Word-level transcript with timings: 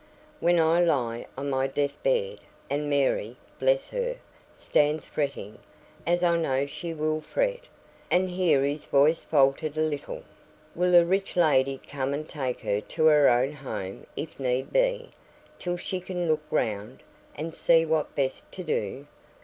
When 0.39 0.57
I 0.57 0.83
lie 0.83 1.27
on 1.37 1.51
my 1.51 1.67
death 1.67 2.01
bed, 2.01 2.39
and 2.71 2.89
Mary 2.89 3.37
(bless 3.59 3.89
her) 3.89 4.15
stands 4.55 5.05
fretting, 5.05 5.59
as 6.07 6.23
I 6.23 6.37
know 6.39 6.65
she 6.65 6.91
will 6.91 7.21
fret," 7.21 7.65
and 8.09 8.27
here 8.31 8.63
his 8.63 8.85
voice 8.85 9.23
faltered 9.23 9.77
a 9.77 9.81
little, 9.81 10.23
"will 10.73 10.95
a 10.95 11.05
rich 11.05 11.35
lady 11.35 11.77
come 11.87 12.15
and 12.15 12.25
take 12.27 12.61
her 12.61 12.81
to 12.81 13.05
her 13.05 13.29
own 13.29 13.51
home 13.51 14.07
if 14.15 14.39
need 14.39 14.73
be, 14.73 15.11
till 15.59 15.77
she 15.77 15.99
can 15.99 16.27
look 16.27 16.41
round, 16.49 17.03
and 17.35 17.53
see 17.53 17.85
what 17.85 18.15
best 18.15 18.51
to 18.53 18.63
do? 18.63 19.05